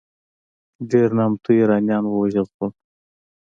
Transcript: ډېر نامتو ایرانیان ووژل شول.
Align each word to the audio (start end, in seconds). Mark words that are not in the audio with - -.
ډېر 0.91 1.09
نامتو 1.17 1.49
ایرانیان 1.59 2.03
ووژل 2.07 2.45
شول. 2.53 2.71